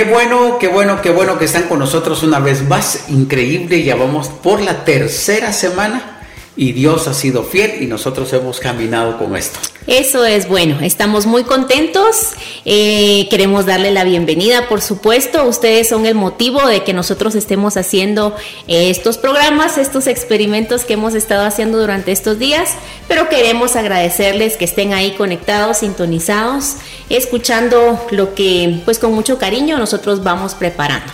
[0.00, 3.10] Qué bueno, qué bueno, qué bueno que están con nosotros una vez más.
[3.10, 6.22] Increíble, ya vamos por la tercera semana
[6.56, 9.58] y Dios ha sido fiel y nosotros hemos caminado con esto.
[9.86, 12.32] Eso es bueno, estamos muy contentos,
[12.66, 17.78] eh, queremos darle la bienvenida, por supuesto, ustedes son el motivo de que nosotros estemos
[17.78, 18.36] haciendo
[18.68, 22.74] eh, estos programas, estos experimentos que hemos estado haciendo durante estos días,
[23.08, 26.76] pero queremos agradecerles que estén ahí conectados, sintonizados,
[27.08, 31.10] escuchando lo que pues con mucho cariño nosotros vamos preparando.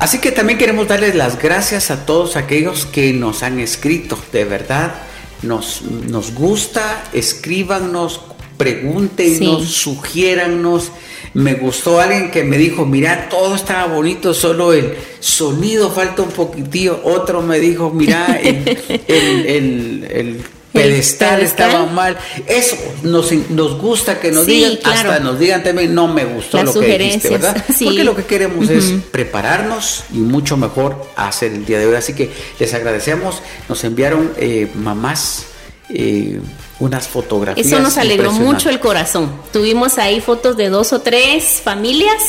[0.00, 4.44] Así que también queremos darles las gracias a todos aquellos que nos han escrito, de
[4.44, 4.94] verdad.
[5.42, 8.20] Nos, nos gusta, escríbanos,
[8.56, 10.92] pregúntenos, sugiérannos.
[11.34, 16.30] Me gustó alguien que me dijo, mira, todo estaba bonito, solo el sonido falta un
[16.30, 17.00] poquitillo.
[17.04, 22.16] Otro me dijo, mira, el pedestal estaba mal.
[22.46, 26.72] Eso nos, nos gusta que nos digan, hasta nos digan también, no me gustó lo
[26.72, 27.64] que dijiste, ¿verdad?
[27.84, 31.94] Porque lo que queremos es prepararnos y mucho mejor hacer el día de hoy.
[31.94, 33.42] Así que les agradecemos.
[33.68, 35.46] Nos enviaron eh, mamás.
[35.94, 36.40] Eh,
[36.80, 37.66] unas fotografías.
[37.66, 39.30] Eso nos alegró mucho el corazón.
[39.52, 42.20] Tuvimos ahí fotos de dos o tres familias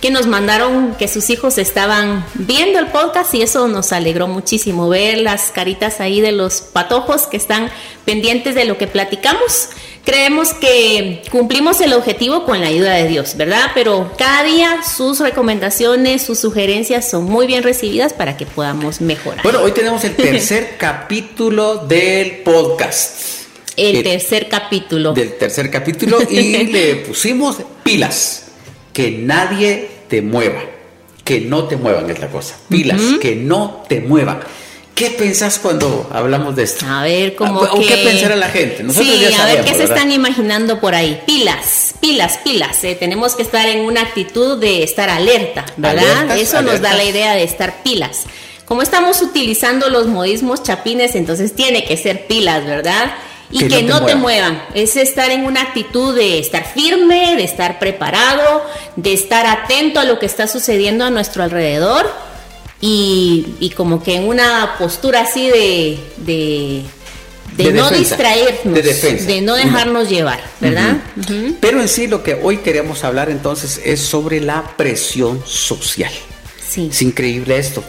[0.00, 4.88] que nos mandaron que sus hijos estaban viendo el podcast y eso nos alegró muchísimo
[4.88, 7.70] ver las caritas ahí de los patojos que están
[8.04, 9.68] pendientes de lo que platicamos.
[10.10, 13.70] Creemos que cumplimos el objetivo con la ayuda de Dios, ¿verdad?
[13.76, 19.40] Pero cada día sus recomendaciones, sus sugerencias son muy bien recibidas para que podamos mejorar.
[19.44, 23.20] Bueno, hoy tenemos el tercer capítulo del podcast.
[23.76, 25.12] El, tercer capítulo.
[25.12, 28.46] Del tercer capítulo y le pusimos pilas.
[28.92, 30.60] Que nadie te mueva.
[31.22, 32.56] Que no te muevan es la cosa.
[32.68, 34.40] Pilas, que no te muevan.
[34.94, 36.84] ¿Qué pensás cuando hablamos de esto?
[36.86, 38.82] A ver, como ¿O qué pensará la gente?
[38.82, 41.22] Nosotros sí, a ver qué se están imaginando por ahí.
[41.26, 42.84] Pilas, pilas, pilas.
[42.84, 46.36] Eh, tenemos que estar en una actitud de estar alerta, ¿verdad?
[46.36, 48.24] Eso nos da la idea de estar pilas.
[48.66, 53.12] Como estamos utilizando los modismos chapines, entonces tiene que ser pilas, ¿verdad?
[53.50, 54.62] y que, no, te, muevan.
[54.74, 58.64] Es estar en una actitud de estar firme, de estar preparado,
[58.96, 62.29] de estar atento a lo que está sucediendo a nuestro alrededor
[62.80, 65.98] y, como que en una postura así de,
[67.56, 68.74] de, no distraernos,
[69.26, 70.98] de, no dejarnos llevar, ¿verdad?
[71.60, 76.12] Pero en sí lo que hoy queremos hablar entonces es sobre la presión social.
[76.66, 76.88] Sí.
[76.90, 77.84] Es increíble esto.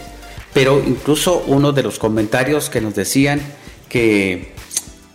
[0.52, 3.40] Pero incluso uno de los comentarios que nos decían
[3.88, 4.52] que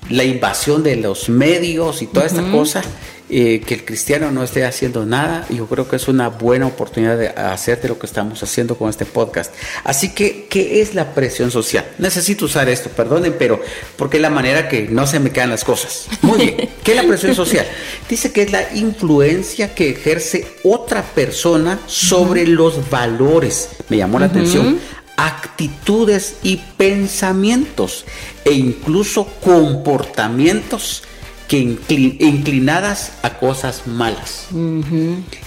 [0.10, 2.82] la invasión de los medios y toda esta cosa,
[3.30, 7.18] eh, que el cristiano no esté haciendo nada, yo creo que es una buena oportunidad
[7.18, 9.54] de hacer de lo que estamos haciendo con este podcast.
[9.84, 11.86] Así que, ¿qué es la presión social?
[11.98, 13.62] Necesito usar esto, perdonen, pero
[13.98, 16.08] porque es la manera que no se me quedan las cosas.
[16.22, 17.66] Muy bien, ¿qué es la presión social?
[18.10, 23.70] Dice que es la influencia que ejerce otra persona sobre los valores.
[23.90, 24.80] Me llamó la atención
[25.18, 28.06] actitudes y pensamientos
[28.46, 31.04] e incluso comportamientos
[31.48, 34.48] que inclinadas a cosas malas.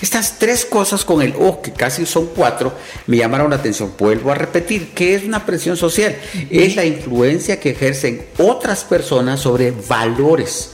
[0.00, 2.72] Estas tres cosas con el O, que casi son cuatro,
[3.06, 3.92] me llamaron la atención.
[3.98, 6.16] Vuelvo a repetir, ¿qué es una presión social?
[6.48, 10.70] Es la influencia que ejercen otras personas sobre valores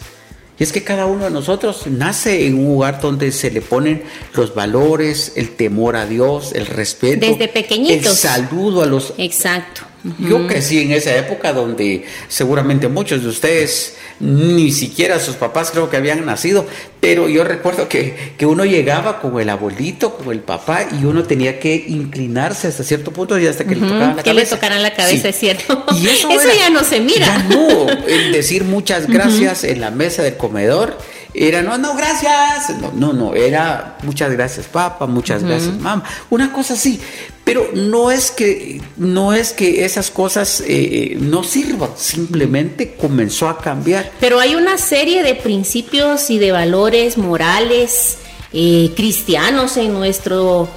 [0.59, 4.03] y es que cada uno de nosotros nace en un lugar donde se le ponen
[4.35, 7.27] los valores, el temor a Dios, el respeto.
[7.27, 8.07] Desde pequeñitos.
[8.07, 9.13] El saludo a los...
[9.19, 9.83] Exacto.
[10.21, 15.91] Yo crecí en esa época donde seguramente muchos de ustedes ni siquiera sus papás creo
[15.91, 16.67] que habían nacido,
[17.01, 21.59] pero yo recuerdo que, uno llegaba con el abuelito, con el papá, y uno tenía
[21.59, 24.51] que inclinarse hasta cierto punto y hasta que le tocaran la que cabeza.
[24.51, 25.85] le tocaran la cabeza, es cierto.
[25.95, 26.29] Y eso,
[26.59, 27.27] ya no se mira.
[27.27, 30.97] Ya no, el decir muchas gracias en la mesa del comedor
[31.37, 32.71] era, no, no, gracias.
[32.81, 36.05] No, no, no, era muchas gracias, papá, muchas gracias, mamá.
[36.31, 37.01] Una cosa así.
[37.45, 43.59] Pero no es que, no es que esas cosas eh, no sirvan, simplemente comenzó a
[43.59, 44.11] cambiar.
[44.19, 48.19] Pero hay una serie de principios y de valores morales
[48.53, 50.69] eh, cristianos en nuestro,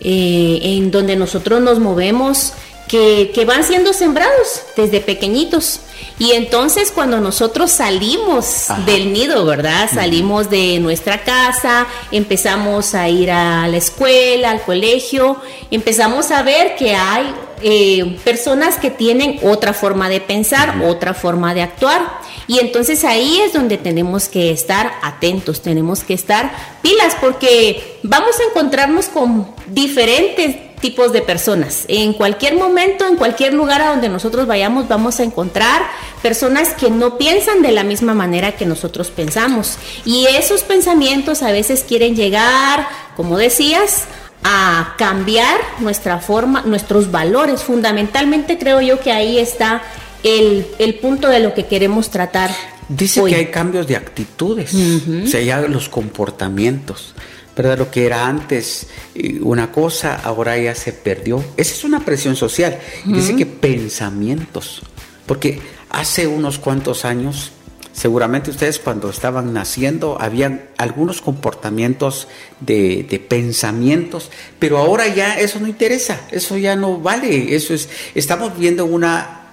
[0.00, 2.54] eh, en donde nosotros nos movemos
[2.88, 5.80] que, van siendo sembrados desde pequeñitos.
[6.18, 9.90] Y entonces cuando nosotros salimos del nido, ¿verdad?
[9.92, 15.36] Salimos de nuestra casa, empezamos a ir a la escuela, al colegio,
[15.70, 21.54] empezamos a ver que hay eh, personas que tienen otra forma de pensar, otra forma
[21.54, 22.02] de actuar.
[22.46, 26.52] Y entonces ahí es donde tenemos que estar atentos, tenemos que estar
[26.82, 31.86] pilas, porque vamos a encontrarnos con diferentes tipos de personas.
[31.88, 35.80] En cualquier momento, en cualquier lugar a donde nosotros vayamos, vamos a encontrar
[36.22, 39.78] personas que no piensan de la misma manera que nosotros pensamos.
[40.04, 42.86] Y esos pensamientos a veces quieren llegar,
[43.16, 44.02] como decías,
[44.42, 47.62] a cambiar nuestra forma, nuestros valores.
[47.62, 49.80] Fundamentalmente creo yo que ahí está
[50.22, 50.66] el,
[51.00, 52.50] punto de lo que queremos tratar.
[52.90, 57.14] Dice que hay cambios de actitudes, o sea, ya los comportamientos.
[57.56, 57.78] ¿Verdad?
[57.78, 61.44] Lo que era antes eh, una cosa, ahora ya se perdió.
[61.56, 62.78] Esa es una presión social.
[63.04, 64.82] Dice que pensamientos,
[65.26, 65.60] porque
[65.90, 67.52] hace unos cuantos años
[67.94, 72.26] Seguramente ustedes cuando estaban naciendo habían algunos comportamientos
[72.58, 77.88] de, de, pensamientos, pero ahora ya eso no interesa, eso ya no vale, eso es,
[78.16, 79.43] estamos viendo una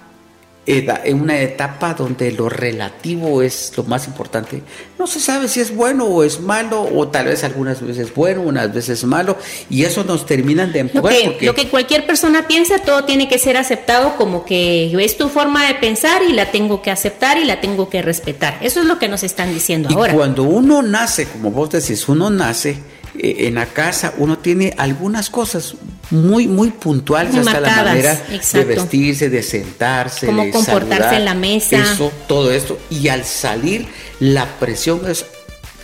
[0.64, 4.62] en una etapa donde lo relativo es lo más importante.
[4.98, 8.42] No se sabe si es bueno o es malo, o tal vez algunas veces bueno,
[8.42, 9.36] unas veces malo,
[9.68, 11.14] y eso nos terminan de empujar.
[11.24, 15.18] Lo que, lo que cualquier persona piensa, todo tiene que ser aceptado como que es
[15.18, 18.58] tu forma de pensar y la tengo que aceptar y la tengo que respetar.
[18.60, 20.14] Eso es lo que nos están diciendo y ahora.
[20.14, 22.78] Cuando uno nace, como vos decís, uno nace
[23.14, 25.74] en la casa uno tiene algunas cosas
[26.10, 28.20] muy, muy puntuales hasta la manera
[28.52, 31.76] de vestirse, de sentarse, de comportarse en la mesa.
[31.76, 32.78] Eso, todo esto.
[32.90, 33.86] Y al salir,
[34.20, 35.24] la presión es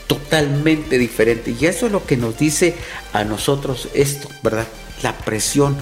[0.06, 1.54] totalmente diferente.
[1.58, 2.74] Y eso es lo que nos dice
[3.12, 4.66] a nosotros esto, ¿verdad?
[5.02, 5.76] La presión.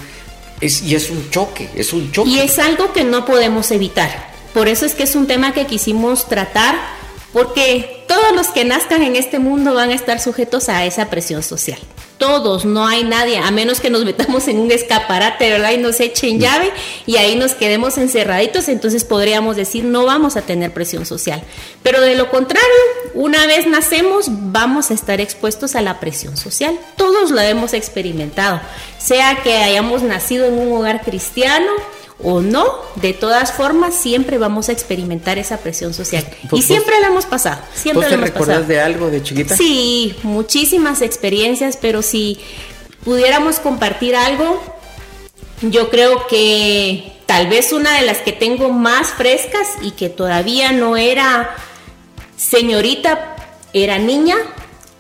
[0.61, 2.31] Es, y es un choque, es un choque.
[2.31, 4.11] Y es algo que no podemos evitar.
[4.55, 6.77] Por eso es que es un tema que quisimos tratar
[7.37, 11.43] porque todos los que nazcan en este mundo van a estar sujetos a esa presión
[11.43, 11.79] social.
[12.17, 15.73] Todos, no hay nadie, a menos que nos metamos en un escaparate, ¿verdad?
[15.73, 16.73] Y nos echen llave
[17.05, 21.43] y ahí nos quedemos encerraditos, entonces podríamos decir no vamos a tener presión social.
[21.83, 22.71] Pero de lo contrario,
[23.13, 26.79] una vez nacemos, vamos a estar expuestos a la presión social.
[26.97, 28.63] Todos la hemos experimentado,
[28.97, 31.71] sea que hayamos nacido en un hogar cristiano,
[32.23, 32.65] o no,
[32.97, 36.27] de todas formas siempre vamos a experimentar esa presión social.
[36.53, 39.57] Y siempre la hemos pasado, siempre ¿Vos te recuerdas de algo de chiquita?
[39.57, 42.41] Sí, muchísimas experiencias, pero si
[43.05, 44.63] pudiéramos compartir algo,
[45.63, 50.73] yo creo que tal vez una de las que tengo más frescas y que todavía
[50.73, 51.55] no era
[52.37, 53.37] señorita,
[53.73, 54.37] era niña,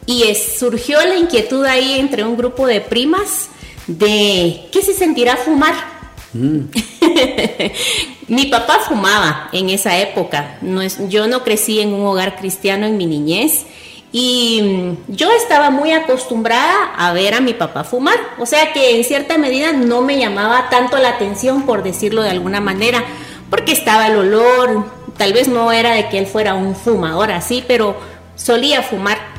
[0.06, 3.48] y surgió la inquietud ahí entre un grupo de primas
[3.86, 5.95] de qué se sentirá fumar.
[6.32, 6.60] Mm.
[8.28, 10.58] mi papá fumaba en esa época.
[10.60, 13.66] No es, yo no crecí en un hogar cristiano en mi niñez
[14.12, 18.18] y mm, yo estaba muy acostumbrada a ver a mi papá fumar.
[18.38, 22.30] O sea que en cierta medida no me llamaba tanto la atención, por decirlo de
[22.30, 23.04] alguna manera,
[23.50, 24.86] porque estaba el olor.
[25.16, 27.96] Tal vez no era de que él fuera un fumador así, pero
[28.36, 29.35] solía fumar.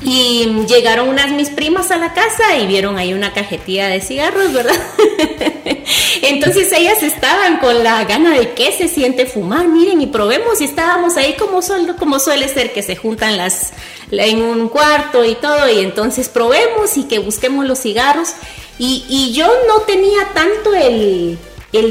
[0.00, 4.52] Y llegaron unas mis primas a la casa y vieron ahí una cajetilla de cigarros,
[4.52, 4.74] ¿verdad?
[6.22, 10.64] Entonces ellas estaban con la gana de qué se siente fumar, miren y probemos y
[10.64, 11.60] estábamos ahí como,
[11.98, 13.72] como suele ser que se juntan las
[14.10, 18.30] en un cuarto y todo y entonces probemos y que busquemos los cigarros
[18.78, 21.38] y, yo no tenía tanto el,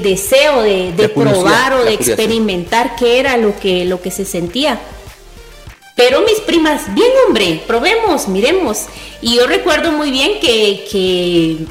[0.01, 4.79] deseo de, probar o de experimentar qué era lo que, lo que se sentía.
[5.97, 8.85] Pero mis primas, bien hombre, probemos, miremos.
[9.19, 11.65] Y yo recuerdo muy bien que, que,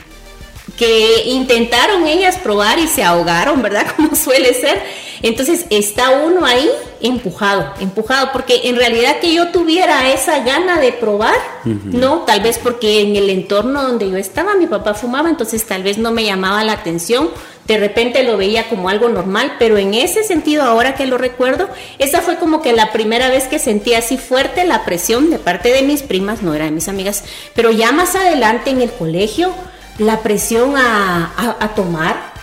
[0.76, 3.86] que intentaron ellas probar y se ahogaron, ¿verdad?
[3.96, 4.82] Como suele ser.
[5.22, 6.68] Entonces está uno ahí
[7.00, 12.58] empujado, empujado, porque en realidad que yo tuviera esa gana de probar, no, tal vez
[12.58, 16.24] porque en el entorno donde yo estaba mi papá fumaba, entonces tal vez no me
[16.24, 17.30] llamaba la atención,
[17.66, 21.68] de repente lo veía como algo normal, pero en ese sentido, ahora que lo recuerdo,
[21.98, 25.72] esa fue como que la primera vez que sentí así fuerte la presión de parte
[25.72, 29.52] de mis primas, no era de mis amigas, pero ya más adelante en el colegio,
[29.98, 32.35] la presión a, tomar,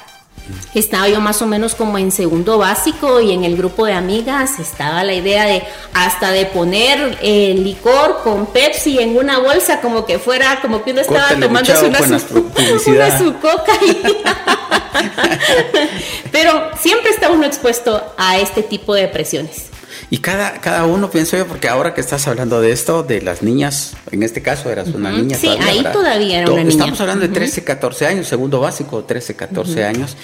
[0.73, 4.59] estaba yo más o menos como en segundo básico y en el grupo de amigas
[4.59, 10.05] estaba la idea de hasta de poner el licor con Pepsi en una bolsa como
[10.05, 12.51] que fuera como que uno estaba tomando una, su,
[12.91, 13.73] una su coca
[16.31, 19.72] Pero siempre está uno expuesto a este tipo de presiones.
[20.09, 23.41] Y cada, cada uno, pienso yo, porque ahora que estás hablando de esto, de las
[23.41, 25.37] niñas, en este caso eras una niña.
[25.37, 26.71] Sí, ahí todavía era una niña.
[26.71, 30.15] Estamos hablando de 13, 14 años, segundo básico, 13, 14 años.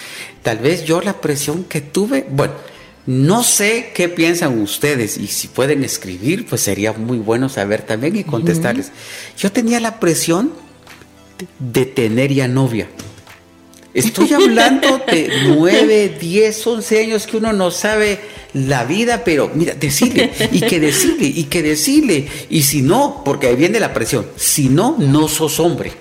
[0.43, 2.53] Tal vez yo la presión que tuve, bueno,
[3.05, 8.15] no sé qué piensan ustedes y si pueden escribir, pues sería muy bueno saber también
[8.15, 8.91] y contestarles.
[9.37, 10.51] Yo tenía la presión
[11.57, 12.87] de tener ya novia.
[13.93, 18.19] Estoy hablando de 9, 10, 11 años que uno no sabe
[18.53, 23.47] la vida, pero mira, decirle, y que decirle, y que decirle, y si no, porque
[23.47, 25.91] ahí viene la presión, si no, no sos hombre.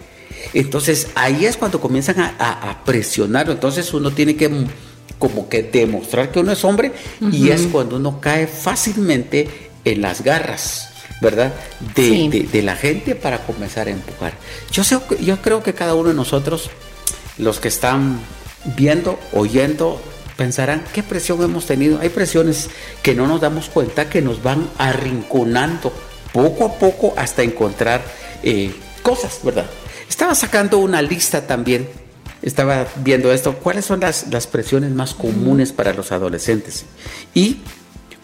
[0.55, 4.51] Entonces ahí es cuando comienzan a, a, presionar, entonces uno tiene que
[5.19, 6.93] como que demostrar que uno es hombre
[7.33, 9.49] y es cuando uno cae fácilmente
[9.85, 10.89] en las garras
[11.21, 11.53] ¿verdad?
[11.95, 14.35] De, la gente para comenzar a empujar.
[14.71, 16.71] Yo, sé, yo creo que cada uno de nosotros,
[17.39, 18.21] los que están
[18.77, 20.01] viendo, oyendo,
[20.37, 22.01] pensarán qué presión hemos tenido.
[22.01, 22.71] Hay presiones
[23.03, 25.93] que no nos damos cuenta que nos van arrinconando
[26.33, 28.03] poco a poco hasta encontrar
[28.43, 29.67] eh, cosas, ¿verdad?
[30.09, 31.89] Estaba sacando una lista también,
[32.43, 36.85] estaba viendo esto, cuáles son las, las presiones más comunes para los adolescentes.
[37.35, 37.59] Y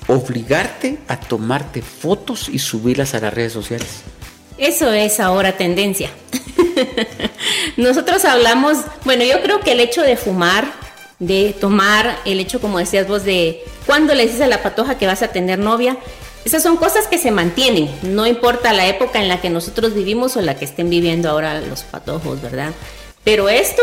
[0.07, 4.03] obligarte a tomarte fotos y subirlas a las redes sociales.
[4.59, 6.11] Eso es ahora tendencia.
[7.77, 10.73] Nosotros hablamos, bueno, yo creo que el hecho de fumar,
[11.19, 15.07] de tomar, el hecho, como decías vos, de cuando le dices a la patoja que
[15.07, 15.97] vas a tener novia,
[16.45, 20.37] esas son cosas que se mantienen, no importa la época en la que nosotros vivimos
[20.37, 22.73] o la que estén viviendo ahora los patojos, ¿verdad?
[23.25, 23.83] Pero esto,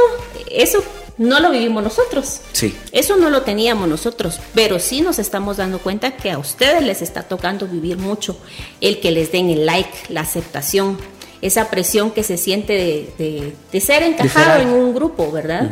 [0.49, 0.83] eso
[1.17, 2.41] no lo vivimos nosotros.
[2.51, 2.75] Sí.
[2.91, 7.01] Eso no lo teníamos nosotros, pero sí nos estamos dando cuenta que a ustedes les
[7.01, 8.37] está tocando vivir mucho
[8.79, 10.99] el que les den el like, la aceptación,
[11.41, 15.71] esa presión que se siente de, ser encajado en un grupo, ¿verdad?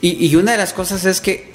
[0.00, 1.50] y, y una de las cosas es que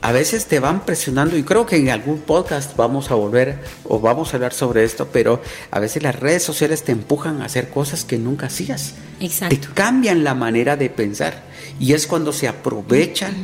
[0.00, 4.00] a veces te van presionando y creo que en algún podcast vamos a volver o
[4.00, 7.70] vamos a hablar sobre esto, pero a veces las redes sociales te empujan a hacer
[7.70, 8.94] cosas que nunca hacías.
[9.20, 9.56] Exacto.
[9.56, 11.42] Te cambian la manera de pensar
[11.80, 13.34] y es cuando se aprovechan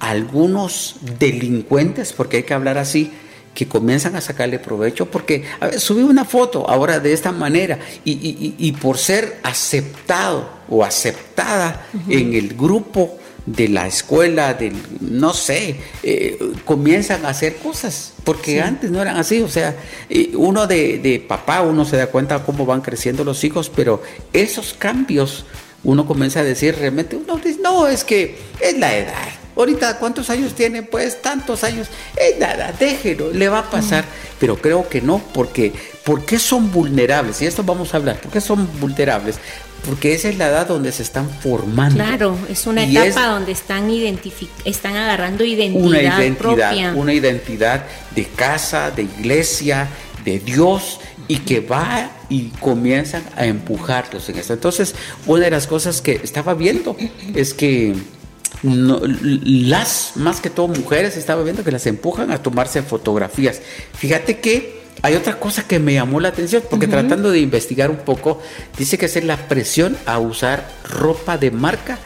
[0.00, 3.12] algunos delincuentes, porque hay que hablar así,
[3.54, 5.44] que comienzan a sacarle provecho porque
[5.78, 12.54] subí una foto ahora de esta manera y, por ser aceptado o aceptada en el
[12.54, 13.18] grupo
[13.54, 19.16] de la escuela, del, no sé, eh, comienzan a hacer cosas, porque antes no eran
[19.16, 19.74] así, o sea,
[20.34, 24.02] uno de, de, papá, uno se da cuenta cómo van creciendo los hijos, pero
[24.32, 25.46] esos cambios,
[25.82, 29.28] uno comienza a decir realmente, uno dice, no, es que es la edad.
[29.58, 30.82] Ahorita, ¿cuántos años tiene?
[30.82, 31.88] Pues tantos años.
[32.16, 34.04] Es nada, déjelo, le va a pasar.
[34.38, 35.72] Pero creo que no, porque
[36.04, 37.42] ¿por qué son vulnerables?
[37.42, 38.20] Y esto vamos a hablar.
[38.20, 39.38] ¿Por qué son vulnerables?
[39.84, 41.94] porque esa es la edad donde se están formando.
[41.94, 43.88] Claro, es una etapa donde están
[44.64, 46.92] están agarrando identidad, una identidad propia.
[46.94, 47.84] Una identidad
[48.14, 49.88] de casa, de iglesia,
[50.24, 54.52] de Dios y que va y comienzan a empujarlos en esto.
[54.52, 54.94] Entonces,
[55.26, 56.96] una de las cosas que estaba viendo
[57.34, 57.94] es que
[58.62, 63.60] las, más que todo mujeres, estaba viendo que las empujan a tomarse fotografías.
[63.94, 67.98] Fíjate que hay otra cosa que me llamó la atención, porque tratando de investigar un
[67.98, 68.40] poco,
[68.76, 71.98] dice que es la presión a usar ropa de marca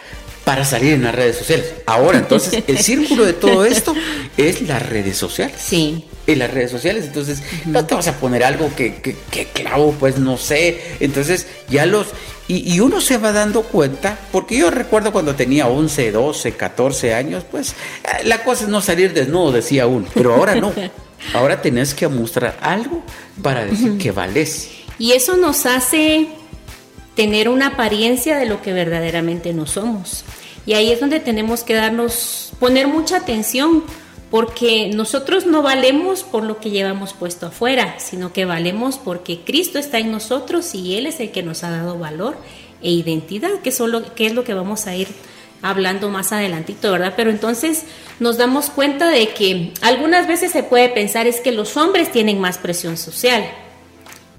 [0.44, 1.72] para salir en las redes sociales.
[1.86, 3.94] Ahora, entonces, el círculo de todo esto
[4.36, 5.56] es las redes sociales.
[5.58, 6.04] Sí.
[6.26, 10.18] En las redes sociales, entonces, no te vas a poner algo que, que, clavo, pues
[10.18, 10.80] no sé.
[11.00, 12.08] Entonces, ya los.
[12.46, 17.14] Y, y, uno se va dando cuenta, porque yo recuerdo cuando tenía 11, 12, 14
[17.14, 20.72] años, pues eh, la cosa es no salir desnudo, decía uno, pero ahora no.
[21.34, 23.00] Ahora tenés que mostrar algo
[23.42, 24.70] para decir que vales.
[24.98, 26.28] Y eso nos hace
[27.14, 30.24] tener una apariencia de lo que verdaderamente no somos.
[30.66, 33.84] Y ahí es donde tenemos que darnos, poner mucha atención,
[34.32, 39.78] porque nosotros no valemos por lo que llevamos puesto afuera, sino que valemos porque Cristo
[39.78, 42.38] está en nosotros y Él es el que nos ha dado valor
[42.80, 45.08] e identidad, que, solo, que es lo que vamos a ir
[45.60, 47.12] hablando más adelantito, ¿verdad?
[47.14, 47.84] Pero entonces
[48.20, 52.40] nos damos cuenta de que algunas veces se puede pensar es que los hombres tienen
[52.40, 53.44] más presión social.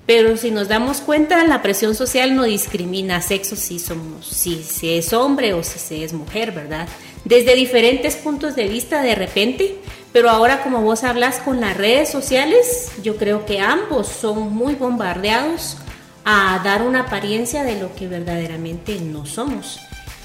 [0.08, 5.14] Pero si nos damos cuenta, la presión social no discrimina sexo si somos, si es
[5.14, 6.90] hombre o si se es mujer, ¿verdad?
[7.25, 9.75] Desde diferentes puntos de vista de repente,
[10.12, 14.75] pero ahora como vos hablas con las redes sociales, yo creo que ambos son muy
[14.75, 15.77] bombardeados
[16.25, 19.80] a dar una apariencia de lo que verdaderamente no somos.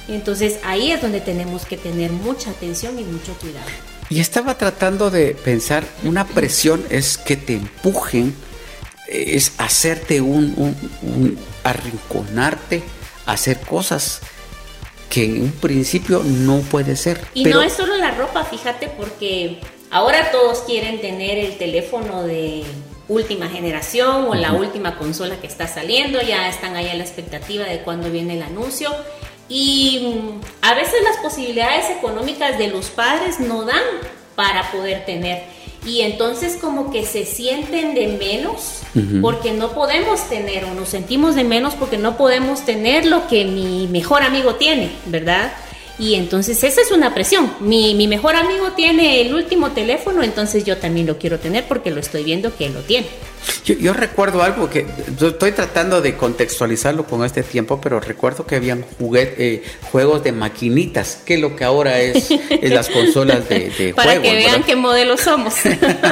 [0.08, 3.68] Entonces ahí es donde tenemos que tener mucha atención y mucho cuidado.
[4.10, 8.34] Y estaba tratando de pensar, una presión es que te empujen,
[9.06, 12.82] es hacerte un, arrinconarte,
[13.26, 14.20] hacer cosas
[15.08, 17.20] que en un principio no puede ser.
[17.34, 19.58] Y no es solo la ropa, fíjate, porque
[19.90, 22.64] ahora todos quieren tener el teléfono de
[23.08, 27.64] última generación o la última consola que está saliendo, ya están ahí a la expectativa
[27.64, 28.90] de cuándo viene el anuncio
[29.48, 33.82] y mm, a veces las posibilidades económicas de los padres no dan
[34.34, 35.42] para poder tener.
[35.86, 38.80] Y entonces como que se sienten de menos
[39.22, 43.44] porque no podemos tener o nos sentimos de menos porque no podemos tener lo que
[43.44, 45.52] mi mejor amigo tiene, ¿verdad?
[45.98, 47.52] Y entonces esa es una presión.
[47.60, 51.90] Mi, mi mejor amigo tiene el último teléfono, entonces yo también lo quiero tener porque
[51.90, 53.08] lo estoy viendo que él lo tiene.
[53.64, 54.86] Yo, recuerdo algo que
[55.20, 61.22] estoy tratando de contextualizarlo con este tiempo, pero recuerdo que habían eh, juegos de maquinitas,
[61.24, 62.30] que es lo que ahora es,
[62.62, 65.54] las consolas de, de Para que vean qué modelo somos.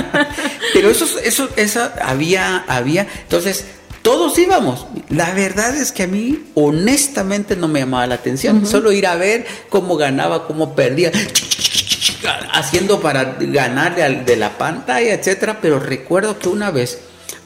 [0.75, 3.67] pero eso, eso, esa había, había, entonces
[4.07, 4.87] todos íbamos.
[5.09, 8.65] La verdad es que a mí honestamente no me llamaba la atención.
[8.65, 11.11] Solo ir a ver cómo ganaba, cómo perdía,
[12.53, 15.59] haciendo para ganarle al de la pantalla, etcétera.
[15.61, 17.01] Pero recuerdo que una vez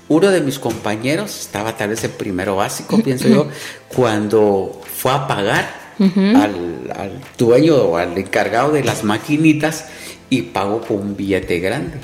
[0.08, 3.48] uno de mis compañeros estaba tal vez en primero básico, pienso yo,
[3.88, 9.86] cuando fue a pagar al, al dueño o al encargado de las maquinitas
[10.28, 11.96] y pagó con un billete grande.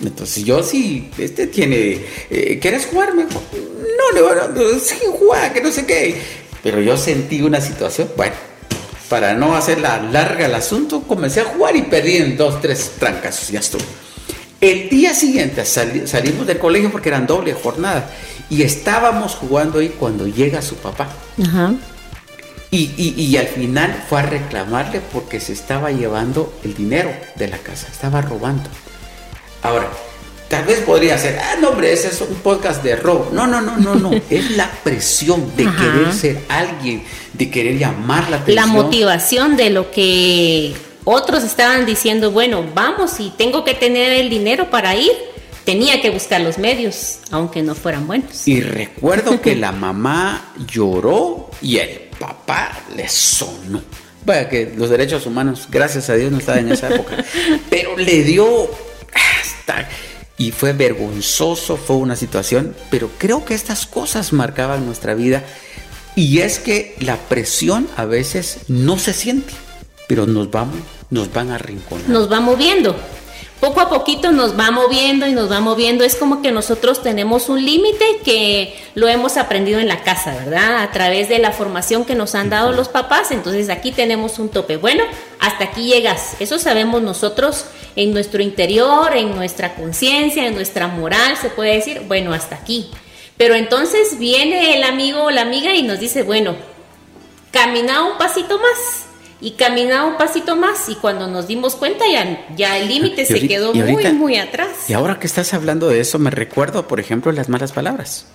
[0.00, 3.14] Entonces yo sí, este tiene, eh, ¿quieres jugar?
[3.14, 6.20] no, no, no, sí, juega, que no sé qué.
[6.62, 8.34] Pero yo sentí una situación, bueno,
[9.08, 12.92] para no hacer la larga el asunto, comencé a jugar y perdí en dos, tres
[12.98, 13.82] trancas, ya estuvo.
[14.60, 18.10] El día siguiente salimos del colegio porque eran doble jornada
[18.50, 21.08] y estábamos jugando ahí cuando llega su papá.
[21.42, 21.74] Ajá.
[22.70, 27.48] Y, y, y, al final fue a reclamarle porque se estaba llevando el dinero de
[27.48, 28.70] la casa, estaba robando.
[29.62, 29.90] Ahora,
[30.48, 33.30] tal vez podría ser, ah, no, hombre, ese es un podcast de robo.
[33.32, 34.10] No, no, no, no, no.
[34.30, 38.56] es la presión de querer ser alguien, de querer llamar la atención.
[38.56, 40.74] La motivación de lo que
[41.04, 45.12] otros estaban diciendo, bueno, vamos y tengo que tener el dinero para ir.
[45.64, 48.48] Tenía que buscar los medios, aunque no fueran buenos.
[48.48, 53.82] Y recuerdo que la mamá lloró y el papá le sonó.
[54.24, 57.24] Vaya que los derechos humanos, gracias a Dios, no estaban en esa época.
[57.70, 58.68] Pero le dio
[60.38, 65.44] y fue vergonzoso, fue una situación, pero creo que estas cosas marcaban nuestra vida.
[66.16, 69.52] Y es que la presión a veces no se siente,
[70.08, 70.76] pero nos vamos,
[71.10, 72.08] nos van a rinconar.
[72.08, 72.96] Nos va moviendo
[73.60, 76.02] poco a poquito nos va moviendo y nos va moviendo.
[76.02, 80.82] Es como que nosotros tenemos un límite que lo hemos aprendido en la casa, ¿verdad?
[80.82, 83.30] A través de la formación que nos han dado los papás.
[83.30, 84.78] Entonces aquí tenemos un tope.
[84.78, 85.04] Bueno,
[85.38, 86.36] hasta aquí llegas.
[86.40, 92.02] Eso sabemos nosotros en nuestro interior, en nuestra conciencia, en nuestra moral, se puede decir,
[92.08, 92.90] bueno, hasta aquí.
[93.36, 96.56] Pero entonces viene el amigo o la amiga y nos dice, bueno,
[97.50, 99.09] camina un pasito más
[99.40, 103.46] y caminaba un pasito más y cuando nos dimos cuenta ya, ya el límite se
[103.46, 104.68] quedó muy, muy atrás.
[104.88, 108.26] Y ahora que estás hablando de eso, me recuerdo, por ejemplo, las malas palabras.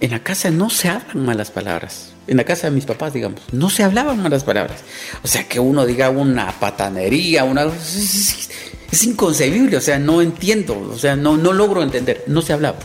[0.00, 2.10] En la casa no se hablan malas palabras.
[2.26, 4.80] En la casa de mis papás, digamos, no se hablaban malas palabras.
[5.22, 7.64] O sea, que uno diga una patanería, una...
[7.64, 12.78] Es, inconcebible, o sea, no entiendo, o sea, no, no logro entender, no se hablaba.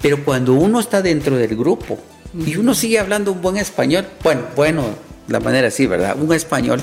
[0.00, 1.98] Pero cuando uno está dentro del grupo
[2.46, 4.84] y uno sigue hablando un buen español, bueno, bueno,
[5.30, 6.16] la manera así, ¿verdad?
[6.20, 6.82] Un español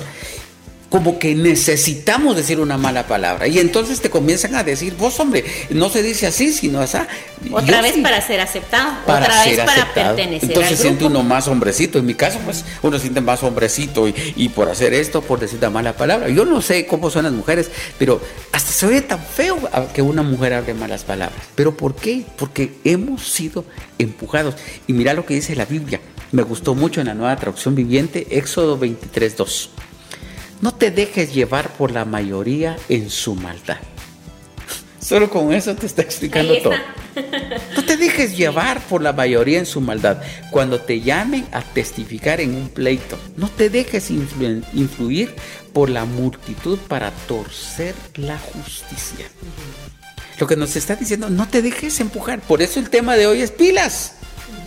[0.90, 3.48] como que necesitamos decir una mala palabra.
[3.48, 6.98] Y entonces te comienzan a decir, vos hombre, no se dice así, sino así.
[7.52, 10.50] Otra vez para ser aceptado, otra vez para pertenecer.
[10.50, 12.00] Entonces siente uno más hombrecito.
[12.00, 15.70] En mi caso, pues uno siente más hombrecito y, por hacer esto, por decir la
[15.70, 16.30] mala palabra.
[16.30, 18.22] Yo no sé cómo son las mujeres, pero
[18.54, 19.58] hasta se oye tan feo
[19.94, 21.40] que una mujer hable malas palabras.
[21.56, 22.24] ¿Pero por qué?
[22.38, 23.66] Porque hemos sido
[23.98, 24.56] empujados.
[24.88, 26.00] Y mira lo que dice la Biblia.
[26.32, 29.70] Me gustó mucho en la nueva traducción viviente, Éxodo 23.2.
[30.62, 33.78] No te dejes llevar por la mayoría en su maldad.
[35.00, 36.74] Solo con eso te está explicando todo.
[37.76, 40.22] No te dejes llevar por la mayoría en su maldad.
[40.52, 45.34] Cuando te llamen a testificar en un pleito, no te dejes influir
[45.72, 49.28] por la multitud para torcer la justicia.
[50.40, 52.42] Lo que nos está diciendo, no te dejes empujar.
[52.42, 54.16] Por eso el tema de hoy es pilas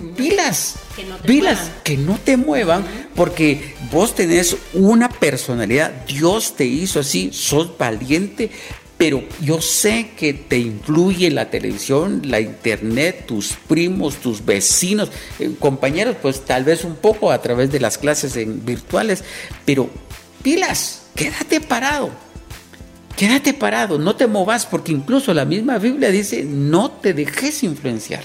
[0.00, 1.82] pilas, que no te pilas, muevan.
[1.84, 2.84] que no te muevan,
[3.14, 8.50] porque vos tenés una personalidad, Dios te hizo así, sos valiente,
[9.00, 15.52] pero yo sé que te influye la televisión, la internet, tus primos, tus vecinos, eh,
[15.58, 19.24] compañeros, pues tal vez un poco a través de las clases en virtuales,
[19.64, 19.88] pero
[20.42, 22.10] pilas, quédate parado.
[23.16, 28.22] Quédate parado, no te movas, porque incluso la misma Biblia dice, no te dejes influenciar.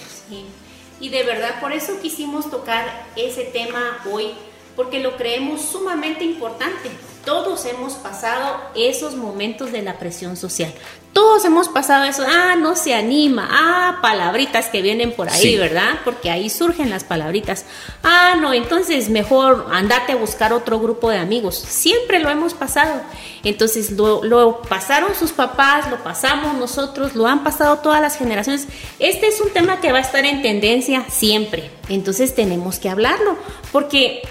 [1.06, 4.32] Y de verdad por eso quisimos tocar ese tema hoy,
[4.76, 6.90] porque lo creemos sumamente importante.
[7.26, 10.72] Todos hemos pasado esos momentos de la presión social.
[11.12, 12.24] Todos hemos pasado eso.
[12.28, 13.48] Ah, no se anima.
[13.50, 16.02] Ah, palabritas que vienen por ahí, ¿verdad?
[16.04, 17.66] Porque ahí surgen las palabritas.
[18.04, 21.56] Ah, no, entonces mejor andate a buscar otro grupo de amigos.
[21.56, 23.02] Siempre lo hemos pasado.
[23.44, 28.68] Entonces lo, lo pasaron sus papás, lo pasamos nosotros, lo han pasado todas las generaciones.
[29.00, 31.72] Este es un tema que va a estar en tendencia siempre.
[31.90, 33.38] Entonces tenemos que hablarlo.
[33.72, 34.22] Porque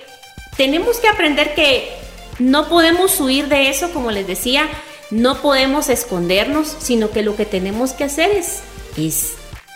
[0.57, 1.91] tenemos que aprender que
[2.39, 4.69] no podemos huir de eso, como les decía,
[5.11, 8.61] no podemos escondernos, sino que lo que tenemos que hacer es,
[8.97, 9.35] es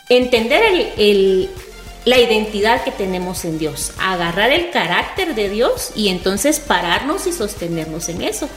[0.09, 0.62] entender
[0.97, 1.51] el,
[2.05, 7.33] la identidad que tenemos en Dios, agarrar el carácter de Dios y entonces pararnos y
[7.33, 8.49] sostenernos en eso.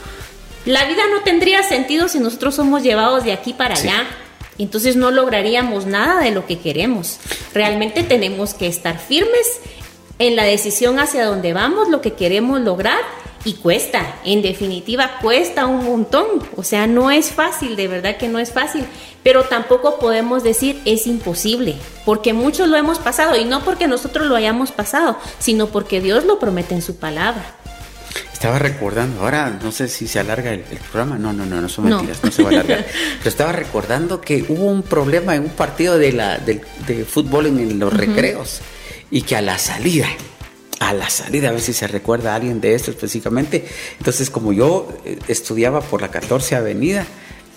[0.64, 4.06] La vida no tendría sentido si nosotros somos llevados de aquí para allá.
[4.58, 7.18] Entonces no lograríamos nada de lo que queremos.
[7.52, 9.60] Realmente tenemos que estar firmes
[10.26, 13.00] en la decisión hacia dónde vamos, lo que queremos lograr
[13.44, 18.28] y cuesta, en definitiva cuesta un montón, o sea, no es fácil, de verdad que
[18.28, 18.84] no es fácil,
[19.24, 24.28] pero tampoco podemos decir es imposible, porque muchos lo hemos pasado y no porque nosotros
[24.28, 27.56] lo hayamos pasado, sino porque Dios lo promete en su palabra.
[28.32, 31.88] Estaba recordando, ahora no sé si se alarga el, programa, no, no, no, no son
[31.88, 32.86] mentiras, no, se va a alargar,
[33.18, 36.60] pero estaba recordando que hubo un problema en un partido de, la, de,
[37.04, 38.60] fútbol en, los recreos
[39.12, 40.08] y que a la salida,
[40.80, 43.64] a la salida, a ver si se recuerda a alguien de esto específicamente.
[43.98, 47.06] Entonces, como yo eh, estudiaba por la 14 Avenida,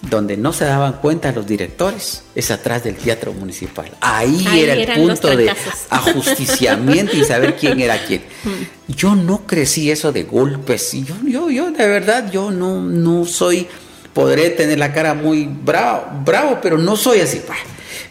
[0.01, 3.89] donde no se daban cuenta los directores, es atrás del teatro municipal.
[4.01, 5.49] Ahí, era el punto de
[5.89, 8.21] ajusticiamiento y saber quién era quién.
[8.43, 8.91] Mm.
[8.93, 10.91] Yo no crecí eso de golpes.
[10.91, 13.65] Yo, yo, yo, de verdad, yo no, no soy,
[14.13, 17.41] podré tener la cara muy bravo, bravo, pero no soy así.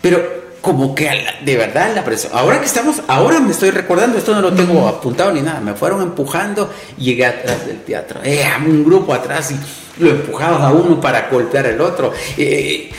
[0.01, 1.11] Pero como que
[1.45, 2.33] de verdad la presión.
[2.35, 5.75] Ahora que estamos, ahora me estoy recordando, esto no lo tengo apuntado ni nada, me
[5.75, 8.21] fueron empujando y llegué atrás del teatro.
[8.25, 12.15] Eh, un grupo atrás y lo empujaban a uno para golpear al otro.
[12.39, 12.91] Eh,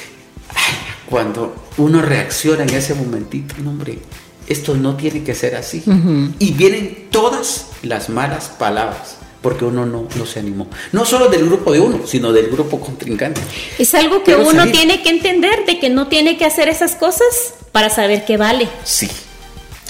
[1.10, 3.98] cuando uno reacciona en ese momentito, no, hombre,
[4.46, 5.84] esto no tiene que ser así.
[6.38, 10.66] Y vienen todas las malas palabras porque uno no, no, se animó.
[10.92, 13.40] No solo del grupo de uno, sino del grupo contrincante.
[13.78, 17.54] Es algo que uno tiene que entender, de que no tiene que hacer esas cosas
[17.72, 18.68] para saber qué vale.
[18.84, 19.08] Sí.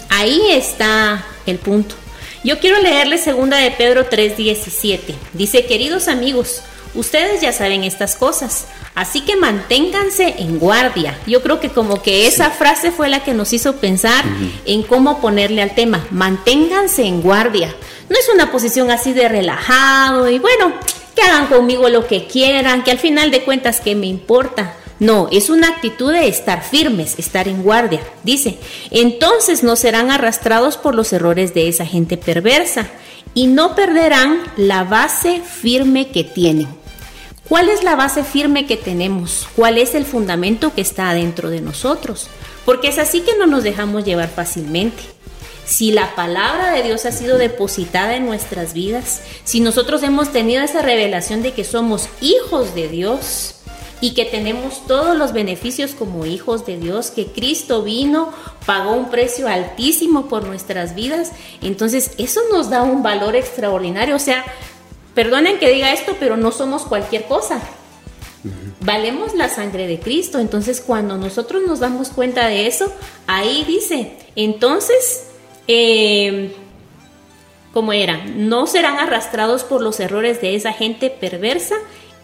[0.10, 1.96] Ahí está el punto.
[2.44, 5.16] Yo quiero leerle segunda de Pedro 3:17.
[5.32, 6.62] Dice, queridos amigos,
[6.94, 8.66] ustedes ya saben estas cosas,
[8.96, 11.20] así que manténganse en guardia.
[11.28, 14.26] Yo creo que como que esa frase fue la que nos hizo pensar
[14.66, 17.76] en cómo ponerle al tema, manténganse en guardia
[18.10, 20.74] no es una posición así de relajado y bueno,
[21.16, 24.74] que hagan conmigo lo que quieran, que al final de cuentas, ¿qué me importa?
[25.00, 28.02] No, es una actitud de estar firmes, estar en guardia.
[28.24, 28.58] Dice,
[28.92, 32.88] entonces no serán arrastrados por los errores de esa gente perversa
[33.34, 36.68] y no perderán la base firme que tienen.
[37.48, 39.48] ¿Cuál es la base firme que tenemos?
[39.56, 42.28] ¿Cuál es el fundamento que está dentro de nosotros?
[42.66, 45.16] Porque es así que no nos dejamos llevar fácilmente
[45.66, 50.64] si la palabra de Dios ha sido depositada en nuestras vidas, si nosotros hemos tenido
[50.64, 53.56] esa revelación de que somos hijos de Dios
[54.00, 58.32] y que tenemos todos los beneficios como hijos de Dios, que Cristo vino,
[58.66, 61.32] pagó un precio altísimo por nuestras vidas,
[61.62, 64.16] entonces eso nos da un valor extraordinario.
[64.16, 64.46] O sea,
[65.16, 67.60] perdonen que diga esto, pero no somos cualquier cosa.
[68.82, 70.38] Valemos la sangre de Cristo.
[70.38, 72.94] Entonces, cuando nosotros nos damos cuenta de eso,
[73.26, 75.26] ahí dice, entonces
[75.68, 76.56] eh,
[77.76, 81.76] como era, no serán arrastrados por los errores de esa gente perversa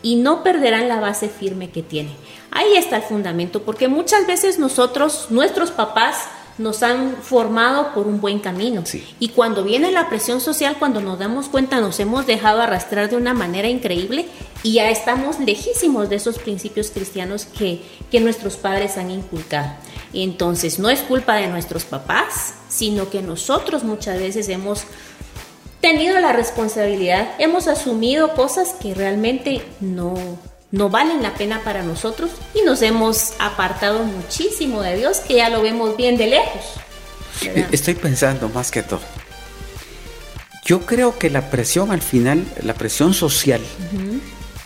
[0.02, 2.12] y no perderán la base firme que tiene.
[2.52, 8.22] Ahí está el fundamento, porque muchas veces nosotros, nuestros papás, nos han formado por un
[8.22, 8.84] buen camino.
[9.20, 13.18] Y cuando viene la presión social, cuando nos damos cuenta, nos hemos dejado arrastrar de
[13.18, 14.28] una manera increíble
[14.64, 19.72] y ya estamos lejísimos de esos principios cristianos que, que nuestros padres han inculcado.
[20.14, 24.84] Entonces, no es culpa de nuestros papás, sino que nosotros muchas veces hemos
[25.80, 30.16] tenido la responsabilidad, hemos asumido cosas que realmente no,
[30.72, 35.50] no valen la pena para nosotros y nos hemos apartado muchísimo de Dios, que ya
[35.50, 36.62] lo vemos bien de lejos.
[37.72, 39.02] Estoy pensando más que todo.
[40.64, 43.62] Yo creo que la presión al final, la presión social,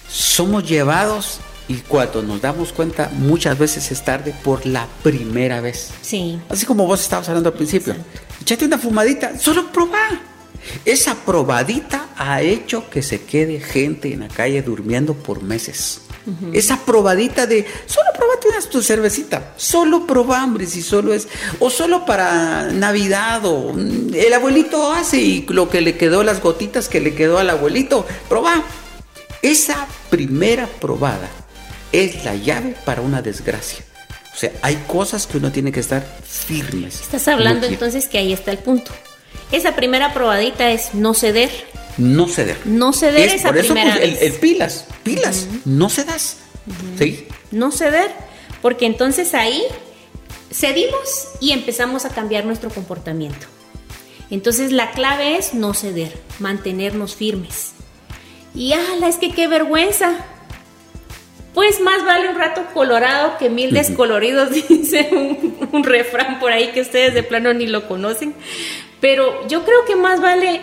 [0.10, 5.89] somos llevados y cuando nos damos cuenta, muchas veces es tarde por la primera vez.
[6.02, 6.39] Sí.
[6.50, 7.96] Así como vos estabas hablando al principio.
[8.41, 10.35] Echate una fumadita, solo probá.
[10.86, 16.01] Esa probadita ha hecho que se quede gente en la calle durmiendo por meses.
[16.54, 21.28] Esa probadita de solo probate una tu cervecita, solo probá, hombre, si solo es,
[21.60, 26.89] o solo para Navidad, o el abuelito hace y lo que le quedó, las gotitas
[26.89, 28.63] que le quedó al abuelito, probá.
[29.43, 31.30] Esa primera probada
[31.91, 33.86] es la llave para una desgracia.
[34.34, 37.01] O sea, hay cosas que uno tiene que estar firmes.
[37.01, 38.91] Estás hablando entonces que ahí está el punto.
[39.52, 41.50] Esa primera probadita es no ceder.
[41.98, 42.58] No ceder.
[42.66, 46.38] No ceder esa por eso, pues, primera El, pilas, pilas, no cedas.
[46.98, 47.28] ¿Sí?
[47.52, 48.12] No ceder,
[48.62, 49.64] porque entonces ahí
[50.52, 53.48] cedimos y empezamos a cambiar nuestro comportamiento.
[54.32, 57.74] Entonces la clave es no ceder, mantenernos firmes.
[58.56, 60.16] Y ala, es que qué vergüenza.
[61.54, 66.72] Pues más vale un rato colorado que mil descoloridos, dice un, un refrán por ahí
[66.72, 68.34] que ustedes de plano ni lo conocen.
[69.02, 70.62] Pero yo creo que más vale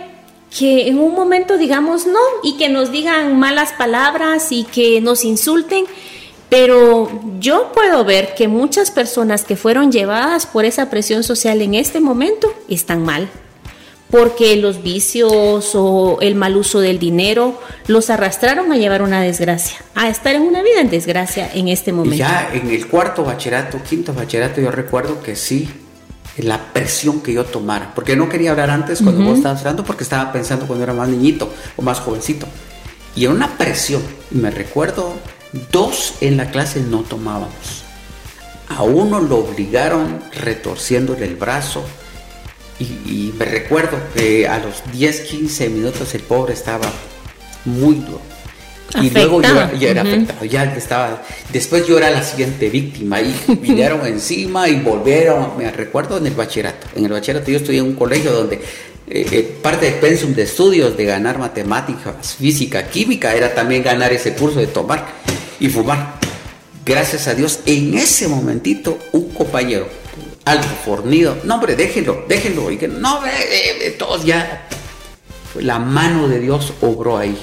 [0.56, 5.24] que en un momento digamos no y que nos digan malas palabras y que nos
[5.24, 5.86] insulten,
[6.48, 11.74] pero yo puedo ver que muchas personas que fueron llevadas por esa presión social en
[11.74, 13.30] este momento están mal,
[14.10, 19.78] porque los vicios o el mal uso del dinero los arrastraron a llevar una desgracia,
[19.94, 22.18] a estar en una vida en desgracia en este momento.
[22.18, 25.66] ya en el cuarto bachillerato, quinto bachillerato, yo recuerdo que sí,
[26.38, 30.04] la presión que yo tomara, porque no quería hablar antes cuando vos estabas hablando, porque
[30.04, 32.46] estaba pensando cuando era más niñito o más jovencito.
[33.14, 34.02] Y era una presión.
[34.30, 35.14] Me recuerdo,
[35.70, 37.84] dos en la clase no tomábamos.
[38.68, 41.84] A uno lo obligaron retorciéndole el brazo.
[42.78, 46.90] Y, me recuerdo que a los 10, 15 minutos el pobre estaba
[47.64, 48.31] muy duro.
[49.00, 51.22] Y luego yo era afectado, ya estaba.
[51.50, 55.56] Después yo era la siguiente víctima y vinieron encima y volvieron.
[55.56, 56.88] Me recuerdo en el bachillerato.
[56.94, 58.60] En el bachillerato yo estudié en un colegio donde eh,
[59.08, 64.34] eh, parte del pensum de estudios de ganar matemáticas, física, química era también ganar ese
[64.34, 65.06] curso de tomar
[65.58, 66.14] y fumar.
[66.84, 69.86] Gracias a Dios, en ese momentito, un compañero,
[70.44, 74.66] algo fornido, no hombre, déjenlo, déjenlo, y que no, eh, todos ya.
[75.60, 77.36] La mano de Dios obró ahí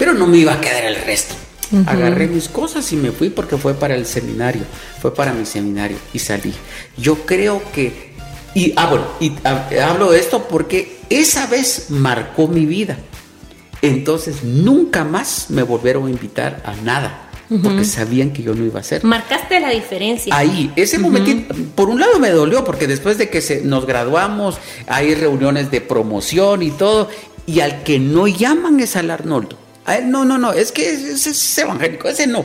[0.00, 1.34] pero no me iba a quedar el resto.
[1.86, 4.62] Agarré mis cosas y me fui porque fue para el seminario,
[4.98, 6.54] fue para mi seminario y salí.
[6.96, 8.14] Yo creo que,
[8.54, 12.96] y, ah, bueno, y ah, hablo de esto porque esa vez marcó mi vida.
[13.82, 17.26] Entonces nunca más me volvieron a invitar a nada.
[17.62, 19.02] Porque sabían que yo no iba a hacer.
[19.02, 20.32] Marcaste la diferencia.
[20.34, 24.58] Ahí, ese momentito, por un lado me dolió, porque después de que se, nos graduamos,
[24.86, 27.08] hay reuniones de promoción y todo,
[27.46, 29.58] y al que no llaman es al Arnoldo
[30.04, 32.44] no, no, no, es que ese es evangélico, ese no.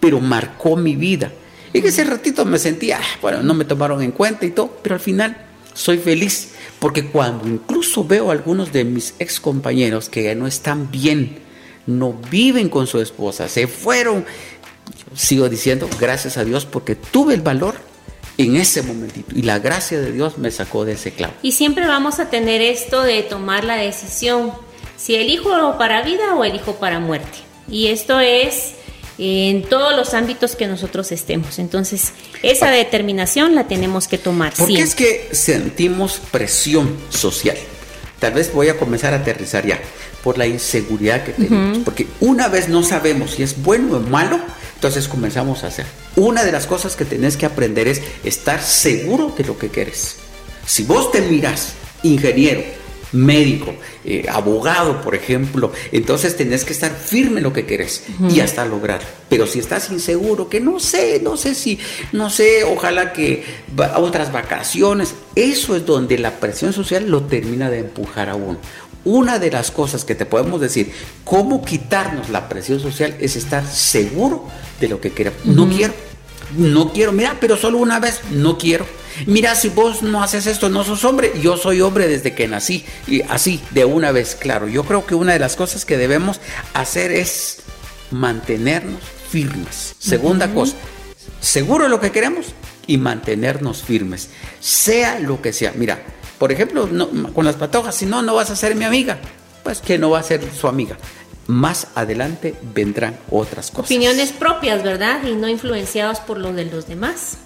[0.00, 1.32] Pero marcó mi vida.
[1.72, 4.78] Y que ese ratito me sentía, ah, bueno, no me tomaron en cuenta y todo,
[4.82, 5.36] pero al final
[5.72, 6.50] soy feliz.
[6.78, 11.38] Porque cuando incluso veo a algunos de mis ex compañeros que no están bien,
[11.86, 14.24] no viven con su esposa, se fueron,
[15.14, 17.76] sigo diciendo, gracias a Dios, porque tuve el valor
[18.38, 21.34] en ese momentito y la gracia de Dios me sacó de ese clavo.
[21.42, 24.52] Y siempre vamos a tener esto de tomar la decisión
[25.02, 27.38] si elijo para vida o elijo para muerte.
[27.68, 28.74] Y esto es
[29.18, 31.58] en todos los ámbitos que nosotros estemos.
[31.58, 32.12] Entonces,
[32.42, 34.52] esa determinación la tenemos que tomar.
[34.54, 37.56] ¿Por qué es que sentimos presión social?
[38.20, 39.80] Tal vez voy a comenzar a aterrizar ya
[40.22, 41.78] por la inseguridad que tenemos.
[41.78, 44.38] Porque una vez no sabemos si es bueno o malo,
[44.76, 45.86] entonces comenzamos a hacer.
[46.14, 50.16] Una de las cosas que tenés que aprender es estar seguro de lo que quieres.
[50.64, 51.72] Si vos te miras
[52.04, 52.62] ingeniero,
[53.12, 55.72] médico, eh, abogado, por ejemplo.
[55.92, 59.00] Entonces tenés que estar firme en lo que querés y hasta lograr.
[59.28, 61.78] Pero si estás inseguro, que no sé, no sé si,
[62.12, 63.44] no sé, ojalá que
[63.96, 68.58] otras vacaciones, eso es donde la presión social lo termina de empujar a uno.
[69.04, 70.92] Una de las cosas que te podemos decir,
[71.24, 74.46] cómo quitarnos la presión social es estar seguro
[74.80, 75.44] de lo que queremos.
[75.44, 75.92] No quiero,
[76.56, 78.86] no quiero, mira, pero solo una vez, no quiero
[79.26, 81.32] Mira, si vos no haces esto, no sos hombre.
[81.40, 82.84] Yo soy hombre desde que nací.
[83.06, 84.68] Y así, de una vez, claro.
[84.68, 86.40] Yo creo que una de las cosas que debemos
[86.74, 87.58] hacer es
[88.10, 89.94] mantenernos firmes.
[89.98, 90.74] Segunda cosa,
[91.40, 92.46] seguro lo que queremos
[92.86, 94.30] y mantenernos firmes.
[94.60, 95.72] Sea lo que sea.
[95.74, 96.02] Mira,
[96.38, 96.88] por ejemplo,
[97.34, 99.18] con las patojas, si no, no vas a ser mi amiga.
[99.62, 100.96] Pues que no va a ser su amiga
[101.48, 103.86] más adelante vendrán otras cosas.
[103.86, 105.22] Opiniones propias, ¿verdad?
[105.24, 107.38] Y no influenciados por lo de los demás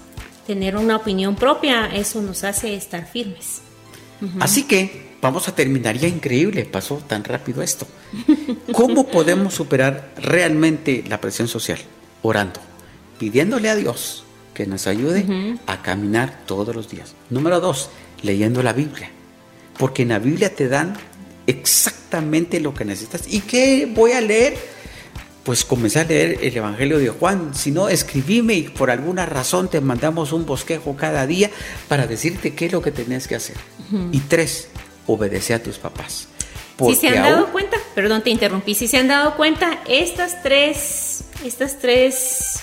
[0.46, 3.60] tener una opinión propia, eso nos hace estar firmes.
[4.40, 7.86] Así que vamos a terminar, ya increíble, pasó tan rápido esto.
[8.72, 11.78] ¿Cómo podemos superar realmente la presión social?
[12.22, 12.60] Orando,
[13.18, 17.14] pidiéndole a Dios que nos ayude a caminar todos los días.
[17.28, 17.90] Número dos,
[18.22, 19.10] leyendo la Biblia,
[19.78, 20.96] porque en la Biblia te dan
[21.46, 23.24] exactamente lo que necesitas.
[23.28, 24.75] ¿Y qué voy a leer?
[25.46, 27.54] Pues comencé a leer el Evangelio de Juan.
[27.54, 31.52] Si no, escribime y por alguna razón te mandamos un bosquejo cada día
[31.86, 33.56] para decirte qué es lo que tenés que hacer.
[34.10, 34.68] Y tres,
[35.06, 36.26] obedece a tus papás.
[36.84, 41.22] Si se han dado cuenta, perdón, te interrumpí, si se han dado cuenta, estas tres,
[41.44, 42.58] estas tres,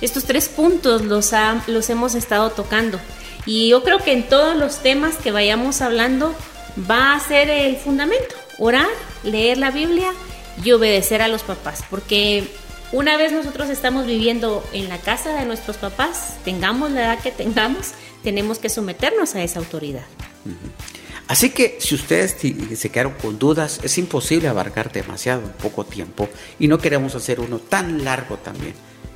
[0.00, 1.30] estos tres puntos los,
[1.68, 2.98] los hemos estado tocando.
[3.46, 6.34] Y yo creo que en todos los temas que vayamos hablando
[6.90, 8.34] va a ser el fundamento.
[8.58, 8.88] Orar,
[9.22, 10.12] leer la Biblia
[10.62, 12.44] y obedecer a los papás, porque
[12.92, 17.30] una vez nosotros estamos viviendo en la casa de nuestros papás, tengamos la edad que
[17.30, 17.92] tengamos,
[18.22, 20.04] tenemos que someternos a esa autoridad.
[21.28, 22.36] Así que si ustedes
[22.76, 27.38] se quedaron con dudas, es imposible abarcar demasiado en poco tiempo y no queremos hacer
[27.38, 28.74] uno tan largo también.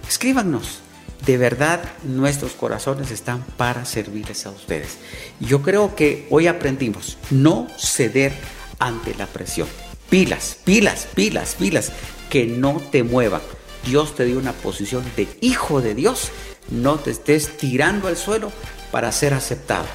[0.09, 0.81] Escríbanos.
[1.27, 4.99] De verdad, nuestros corazones están para servirles a ustedes.
[5.41, 8.33] Yo creo que hoy aprendimos no ceder
[8.79, 9.67] ante la presión.
[10.15, 11.91] Pilas, pilas, pilas, pilas,
[12.31, 13.41] que no te muevan.
[13.85, 16.31] Dios te dio una posición de hijo de Dios.
[16.71, 18.53] No te estés tirando al suelo
[18.93, 19.87] para ser aceptado.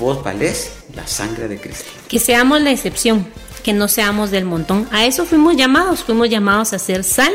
[0.00, 1.84] Vos valés la sangre de Cristo.
[2.08, 3.28] Que seamos la excepción,
[3.62, 4.88] que no seamos del montón.
[4.90, 7.32] A eso fuimos llamados, fuimos llamados a ser sal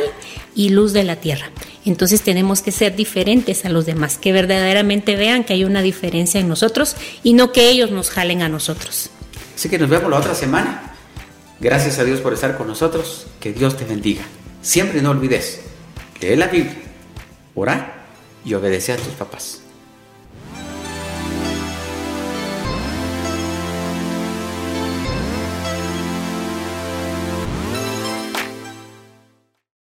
[0.53, 1.49] y luz de la tierra.
[1.85, 6.41] Entonces tenemos que ser diferentes a los demás, que verdaderamente vean que hay una diferencia
[6.41, 9.11] en nosotros y no que ellos nos jalen a nosotros.
[9.55, 10.86] Así que nos vemos la otra semana.
[11.59, 13.27] Gracias a Dios por estar con nosotros.
[13.39, 14.23] Que Dios te bendiga.
[14.61, 15.61] Siempre no olvides,
[16.19, 16.81] lee la Biblia,
[17.55, 18.05] ora
[18.43, 19.61] y obedece a tus papás.